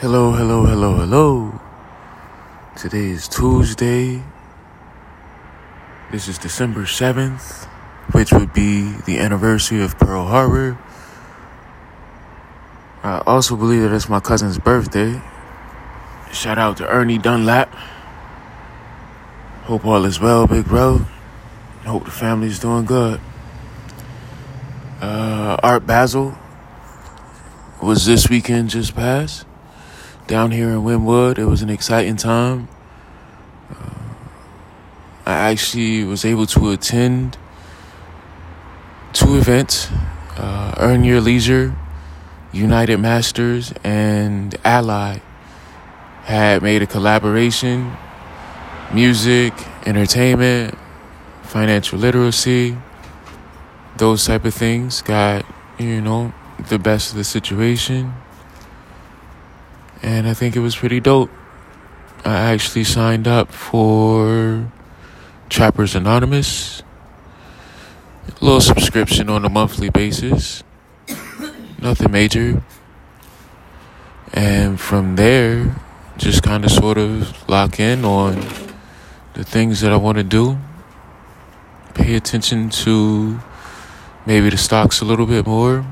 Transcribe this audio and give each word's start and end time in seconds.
Hello, 0.00 0.30
hello, 0.30 0.64
hello, 0.64 0.94
hello. 0.94 1.60
Today 2.76 3.06
is 3.10 3.26
Tuesday. 3.26 4.22
This 6.12 6.28
is 6.28 6.38
December 6.38 6.82
7th, 6.82 7.64
which 8.12 8.30
would 8.32 8.52
be 8.52 8.92
the 9.06 9.18
anniversary 9.18 9.82
of 9.82 9.98
Pearl 9.98 10.26
Harbor. 10.26 10.78
I 13.02 13.24
also 13.26 13.56
believe 13.56 13.82
that 13.82 13.92
it's 13.92 14.08
my 14.08 14.20
cousin's 14.20 14.56
birthday. 14.56 15.20
Shout 16.30 16.58
out 16.58 16.76
to 16.76 16.86
Ernie 16.86 17.18
Dunlap. 17.18 17.74
Hope 19.64 19.84
all 19.84 20.04
is 20.04 20.20
well, 20.20 20.46
big 20.46 20.66
bro. 20.66 20.98
Hope 21.84 22.04
the 22.04 22.12
family's 22.12 22.60
doing 22.60 22.84
good. 22.84 23.20
Uh, 25.00 25.56
Art 25.60 25.88
Basel 25.88 26.38
was 27.82 28.06
this 28.06 28.30
weekend 28.30 28.70
just 28.70 28.94
passed 28.94 29.47
down 30.28 30.50
here 30.50 30.68
in 30.68 30.82
Wynwood. 30.82 31.38
It 31.38 31.46
was 31.46 31.62
an 31.62 31.70
exciting 31.70 32.16
time. 32.16 32.68
Uh, 33.70 33.90
I 35.24 35.50
actually 35.50 36.04
was 36.04 36.24
able 36.24 36.46
to 36.46 36.70
attend 36.70 37.38
two 39.14 39.36
events 39.36 39.88
uh, 40.36 40.74
Earn 40.76 41.02
Your 41.02 41.20
Leisure, 41.20 41.74
United 42.52 42.98
Masters, 42.98 43.72
and 43.82 44.54
Ally 44.64 45.18
had 46.24 46.62
made 46.62 46.82
a 46.82 46.86
collaboration 46.86 47.96
music, 48.92 49.54
entertainment, 49.86 50.76
financial 51.42 51.98
literacy, 51.98 52.76
those 53.96 54.26
type 54.26 54.44
of 54.44 54.52
things. 54.52 55.00
Got, 55.00 55.46
you 55.78 56.02
know, 56.02 56.34
the 56.68 56.78
best 56.78 57.12
of 57.12 57.16
the 57.16 57.24
situation 57.24 58.12
and 60.02 60.28
I 60.28 60.34
think 60.34 60.56
it 60.56 60.60
was 60.60 60.76
pretty 60.76 61.00
dope. 61.00 61.30
I 62.24 62.52
actually 62.52 62.84
signed 62.84 63.28
up 63.28 63.52
for 63.52 64.70
Trappers 65.48 65.94
Anonymous, 65.94 66.82
a 68.28 68.44
little 68.44 68.60
subscription 68.60 69.30
on 69.30 69.44
a 69.44 69.48
monthly 69.48 69.88
basis, 69.88 70.62
nothing 71.80 72.10
major. 72.10 72.62
And 74.32 74.78
from 74.78 75.16
there, 75.16 75.76
just 76.18 76.42
kind 76.42 76.64
of 76.64 76.70
sort 76.70 76.98
of 76.98 77.48
lock 77.48 77.80
in 77.80 78.04
on 78.04 78.34
the 79.34 79.44
things 79.44 79.80
that 79.80 79.92
I 79.92 79.96
want 79.96 80.18
to 80.18 80.24
do. 80.24 80.58
Pay 81.94 82.14
attention 82.14 82.70
to 82.70 83.40
maybe 84.26 84.50
the 84.50 84.58
stocks 84.58 85.00
a 85.00 85.04
little 85.04 85.26
bit 85.26 85.46
more, 85.46 85.84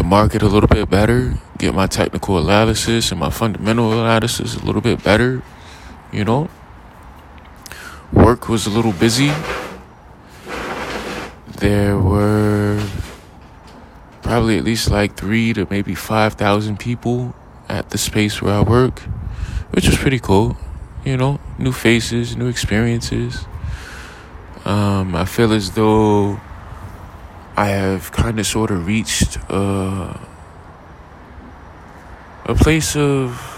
the 0.00 0.04
market 0.04 0.40
a 0.40 0.46
little 0.46 0.66
bit 0.66 0.88
better, 0.88 1.34
get 1.58 1.74
my 1.74 1.86
technical 1.86 2.38
analysis 2.38 3.10
and 3.10 3.20
my 3.20 3.28
fundamental 3.28 3.92
analysis 3.92 4.56
a 4.56 4.64
little 4.64 4.80
bit 4.80 5.04
better, 5.04 5.42
you 6.10 6.24
know. 6.24 6.48
Work 8.10 8.48
was 8.48 8.66
a 8.66 8.70
little 8.70 8.92
busy. 8.92 9.30
There 11.58 11.98
were 11.98 12.82
probably 14.22 14.56
at 14.56 14.64
least 14.64 14.90
like 14.90 15.18
three 15.18 15.52
to 15.52 15.66
maybe 15.68 15.94
5,000 15.94 16.78
people 16.78 17.34
at 17.68 17.90
the 17.90 17.98
space 17.98 18.40
where 18.40 18.54
I 18.54 18.62
work, 18.62 19.00
which 19.72 19.86
was 19.86 19.98
pretty 19.98 20.18
cool. 20.18 20.56
You 21.04 21.18
know, 21.18 21.40
new 21.58 21.72
faces, 21.72 22.34
new 22.34 22.48
experiences. 22.48 23.44
Um, 24.64 25.14
I 25.14 25.26
feel 25.26 25.52
as 25.52 25.72
though 25.72 26.40
I 27.56 27.68
have 27.68 28.12
kind 28.12 28.38
of 28.38 28.46
sort 28.46 28.70
of 28.70 28.86
reached 28.86 29.38
uh, 29.50 30.16
a 32.46 32.54
place 32.54 32.96
of 32.96 33.50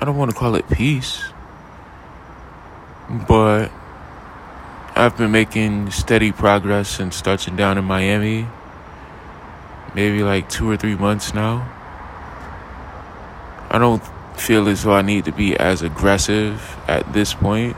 I 0.00 0.04
don't 0.04 0.16
want 0.16 0.30
to 0.30 0.36
call 0.36 0.54
it 0.54 0.68
peace, 0.68 1.24
but 3.08 3.70
I've 4.94 5.16
been 5.16 5.30
making 5.30 5.90
steady 5.90 6.32
progress 6.32 6.88
since 6.88 7.20
touching 7.20 7.56
down 7.56 7.76
in 7.76 7.84
Miami. 7.84 8.46
Maybe 9.94 10.22
like 10.22 10.48
two 10.48 10.70
or 10.70 10.76
three 10.76 10.94
months 10.94 11.34
now. 11.34 11.68
I 13.70 13.78
don't 13.78 14.02
feel 14.38 14.68
as 14.68 14.84
though 14.84 14.94
I 14.94 15.02
need 15.02 15.24
to 15.24 15.32
be 15.32 15.56
as 15.56 15.82
aggressive 15.82 16.76
at 16.86 17.12
this 17.12 17.34
point. 17.34 17.76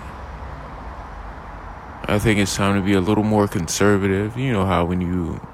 I 2.11 2.19
think 2.19 2.39
it's 2.41 2.57
time 2.57 2.75
to 2.75 2.81
be 2.81 2.95
a 2.95 3.03
little 3.03 3.23
more 3.23 3.47
conservative. 3.47 4.39
You 4.39 4.51
know 4.51 4.65
how 4.65 4.87
when 4.87 5.03
you 5.03 5.47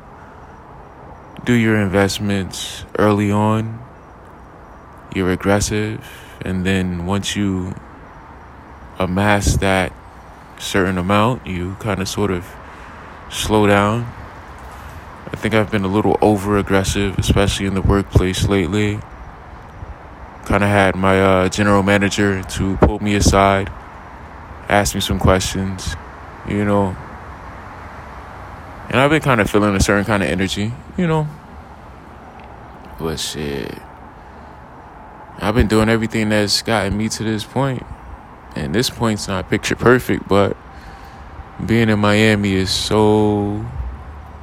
do 1.45 1.53
your 1.53 1.77
investments 1.77 2.85
early 2.97 3.33
on, 3.33 3.83
you're 5.13 5.33
aggressive, 5.33 6.09
and 6.43 6.65
then 6.65 7.07
once 7.07 7.35
you 7.35 7.75
amass 9.01 9.57
that 9.57 9.93
certain 10.61 10.97
amount, 10.97 11.45
you 11.45 11.75
kind 11.81 12.01
of 12.01 12.09
sort 12.09 12.31
of 12.31 12.47
slow 13.31 13.67
down. 13.67 14.03
I 15.27 15.35
think 15.35 15.55
I've 15.55 15.73
been 15.73 15.85
a 15.85 15.89
little 15.89 16.17
over 16.23 16.57
aggressive, 16.57 17.19
especially 17.19 17.67
in 17.67 17.75
the 17.75 17.83
workplace 17.83 18.47
lately. 18.47 19.01
Kind 20.45 20.63
of 20.63 20.71
had 20.71 20.95
my 20.95 21.21
uh, 21.21 21.49
general 21.49 21.83
manager 21.83 22.45
to 22.45 22.77
pull 22.77 23.03
me 23.03 23.17
aside, 23.17 23.73
ask 24.69 24.95
me 24.95 25.01
some 25.01 25.19
questions, 25.19 25.97
you 26.49 26.65
know. 26.65 26.97
And 28.89 29.01
I've 29.01 29.11
been 29.11 29.23
kind 29.23 29.41
of 29.41 29.51
feeling 29.51 29.75
a 29.75 29.81
certain 29.81 30.05
kind 30.05 30.23
of 30.23 30.29
energy, 30.29 30.73
you 30.97 31.07
know. 31.07 31.27
But 32.99 33.19
shit. 33.19 33.77
I've 35.39 35.55
been 35.55 35.67
doing 35.67 35.89
everything 35.89 36.29
that's 36.29 36.63
gotten 36.63 36.97
me 36.97 37.09
to 37.09 37.25
this 37.25 37.45
point. 37.45 37.85
And 38.55 38.75
this 38.75 38.89
point's 38.89 39.27
not 39.27 39.51
picture 39.51 39.75
perfect, 39.75 40.29
but 40.29 40.57
being 41.65 41.89
in 41.89 41.99
Miami 41.99 42.55
is 42.55 42.71
so 42.71 43.67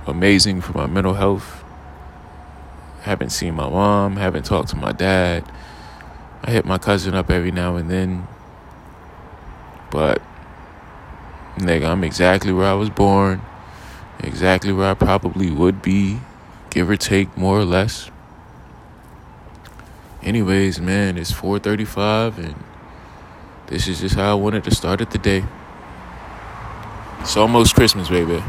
amazing 0.06 0.62
for 0.62 0.78
my 0.78 0.88
mental 0.88 1.14
health. 1.14 1.64
Haven't 3.04 3.30
seen 3.30 3.56
my 3.56 3.70
mom, 3.70 4.18
haven't 4.18 4.44
talked 4.44 4.70
to 4.70 4.76
my 4.76 4.92
dad. 4.92 5.50
I 6.44 6.52
hit 6.52 6.66
my 6.66 6.78
cousin 6.78 7.16
up 7.16 7.30
every 7.30 7.52
now 7.52 7.78
and 7.78 7.90
then. 7.90 8.28
But 9.92 10.22
nigga, 11.58 11.90
I'm 11.90 12.04
exactly 12.04 12.52
where 12.54 12.68
I 12.68 12.74
was 12.74 12.90
born. 12.90 13.42
Exactly 14.20 14.72
where 14.72 14.92
I 14.92 14.94
probably 14.94 15.50
would 15.50 15.82
be, 15.82 16.20
give 16.70 16.90
or 16.90 16.96
take 16.96 17.36
more 17.38 17.60
or 17.60 17.66
less. 17.66 18.12
Anyways, 20.22 20.80
man, 20.80 21.18
it's 21.18 21.32
4:35 21.32 22.38
and 22.38 22.56
this 23.68 23.88
is 23.88 24.02
just 24.02 24.16
how 24.16 24.32
I 24.32 24.34
wanted 24.36 24.64
to 24.66 24.76
start 24.76 25.02
it 25.02 25.10
today. 25.10 25.44
It's 27.22 27.36
almost 27.36 27.74
Christmas, 27.74 28.10
baby. 28.10 28.44